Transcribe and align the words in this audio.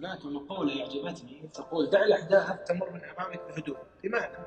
هناك 0.00 0.24
مقولة 0.24 0.82
أعجبتني 0.82 1.48
تقول 1.54 1.90
دع 1.90 2.04
الأحداث 2.04 2.68
تمر 2.68 2.90
من 2.90 3.00
أمامك 3.04 3.40
بهدوء. 3.48 3.76
بمعنى 4.02 4.38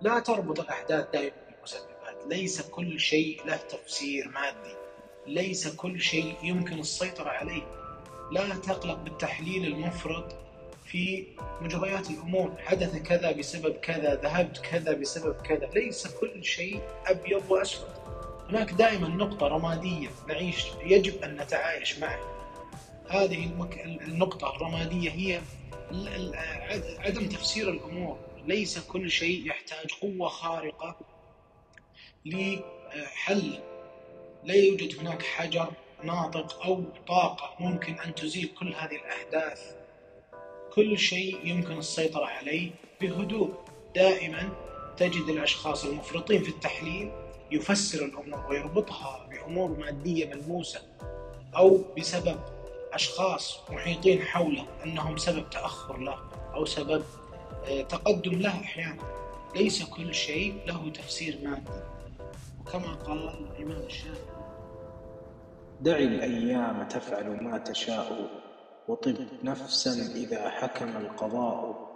لا 0.00 0.18
تربط 0.18 0.60
الأحداث 0.60 1.10
دائما 1.12 1.36
بالمسببات 1.50 2.26
ليس 2.26 2.62
كل 2.62 3.00
شيء 3.00 3.46
له 3.46 3.56
تفسير 3.56 4.28
مادي 4.28 4.74
ليس 5.26 5.76
كل 5.76 6.00
شيء 6.00 6.36
يمكن 6.42 6.78
السيطرة 6.78 7.28
عليه. 7.28 7.62
لا 8.32 8.56
تقلق 8.56 8.98
بالتحليل 8.98 9.66
المفرط 9.66 10.36
في 10.84 11.26
مجريات 11.60 12.10
الأمور 12.10 12.56
حدث 12.58 12.96
كذا 12.96 13.32
بسبب 13.32 13.72
كذا 13.72 14.14
ذهبت 14.14 14.58
كذا 14.58 14.92
بسبب 14.92 15.34
كذا. 15.42 15.66
ليس 15.74 16.06
كل 16.06 16.44
شيء 16.44 16.80
أبيض 17.06 17.50
وأسود. 17.50 17.88
هناك 18.48 18.72
دائما 18.72 19.08
نقطة 19.08 19.48
رمادية 19.48 20.08
نعيش 20.28 20.66
يجب 20.84 21.22
أن 21.22 21.36
نتعايش 21.36 21.98
معها. 21.98 22.41
هذه 23.12 23.44
النقطة 23.76 24.56
الرمادية 24.56 25.10
هي 25.10 25.40
عدم 26.98 27.28
تفسير 27.28 27.70
الأمور. 27.70 28.18
ليس 28.46 28.78
كل 28.78 29.10
شيء 29.10 29.46
يحتاج 29.46 29.86
قوة 30.00 30.28
خارقة 30.28 30.96
لحل. 32.24 33.58
لا 34.44 34.54
يوجد 34.54 34.98
هناك 34.98 35.22
حجر 35.22 35.72
ناطق 36.04 36.62
أو 36.62 36.84
طاقة 37.06 37.54
ممكن 37.60 37.94
أن 37.94 38.14
تزيل 38.14 38.50
كل 38.58 38.74
هذه 38.74 38.96
الأحداث. 38.96 39.76
كل 40.72 40.98
شيء 40.98 41.46
يمكن 41.46 41.78
السيطرة 41.78 42.24
عليه 42.26 42.70
بهدوء. 43.00 43.54
دائما 43.94 44.52
تجد 44.96 45.28
الأشخاص 45.28 45.84
المفرطين 45.84 46.42
في 46.42 46.48
التحليل 46.48 47.12
يفسر 47.50 48.04
الأمور 48.04 48.46
ويربطها 48.50 49.26
بأمور 49.30 49.78
مادية 49.78 50.26
ملموسة 50.26 50.82
أو 51.56 51.84
بسبب 51.98 52.40
أشخاص 52.92 53.60
محيطين 53.70 54.22
حوله 54.22 54.66
أنهم 54.84 55.16
سبب 55.16 55.50
تأخر 55.50 55.96
له 55.98 56.18
أو 56.54 56.64
سبب 56.64 57.04
آه، 57.64 57.82
تقدم 57.82 58.32
له 58.32 58.50
أحيانا. 58.50 59.02
ليس 59.56 59.82
كل 59.82 60.14
شيء 60.14 60.62
له 60.66 60.90
تفسير 60.90 61.38
مادي 61.44 61.82
وكما 62.60 62.94
قال 62.94 63.28
الإمام 63.28 63.82
الشافعي 63.86 64.32
دع 65.80 65.96
الأيام 65.96 66.88
تفعل 66.88 67.44
ما 67.44 67.58
تشاء 67.58 68.30
وطب 68.88 69.16
نفسا 69.42 69.90
إذا 70.14 70.50
حكم 70.50 70.96
القضاء. 70.96 71.92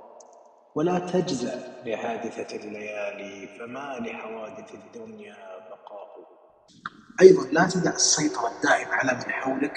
ولا 0.75 0.99
تجزع 0.99 1.55
لحادثة 1.87 2.57
الليالي 2.57 3.47
فما 3.59 3.99
لحوادث 4.01 4.75
الدنيا 4.75 5.37
بقاء. 5.71 6.17
أيضا 7.21 7.47
لا 7.53 7.69
تدع 7.69 7.91
السيطرة 7.95 8.49
الدائمة 8.57 8.93
على 8.93 9.13
من 9.13 9.33
حولك. 9.33 9.77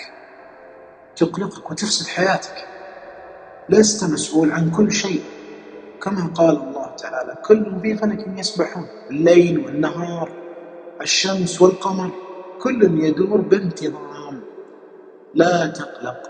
تقلقك 1.20 1.72
وتفسد 1.72 2.08
حياتك. 2.08 2.68
لست 3.70 4.04
مسؤول 4.04 4.52
عن 4.52 4.72
كل 4.72 4.92
شيء. 4.92 5.24
كما 6.02 6.32
قال 6.36 6.56
الله 6.56 6.96
تعالى 6.96 7.36
كل 7.46 7.80
في 7.82 7.98
فلك 7.98 8.28
يسبحون 8.38 8.88
الليل 9.10 9.60
والنهار 9.60 10.32
الشمس 11.02 11.62
والقمر 11.62 12.12
كل 12.62 13.04
يدور 13.04 13.42
بانتظام. 13.42 14.42
لا 15.36 15.68
تقلق 15.68 16.22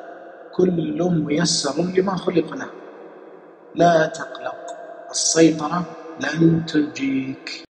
كل 0.56 1.04
ميسر 1.28 1.82
لما 1.82 2.16
خلق 2.16 2.54
له 2.54 2.70
لا 3.76 4.06
تقلق 4.06 4.66
السيطرة 5.12 5.84
لن 6.20 6.66
تنجيك. 6.66 7.64